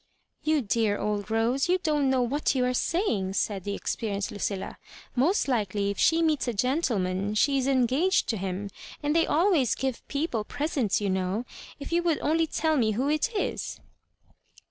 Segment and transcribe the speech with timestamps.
[0.01, 0.03] '^
[0.41, 4.79] You dear old Rose, you don't know what you are saying," said the experienced Lucilla;"
[5.25, 8.71] most likely, if she meets a gentleman, she is engaged to him;
[9.03, 11.45] and They always give people presents, you know.
[11.79, 13.79] If you would only tell me who it is."